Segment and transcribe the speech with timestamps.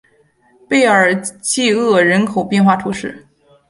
[0.67, 3.23] 贝尔济厄人口变化图示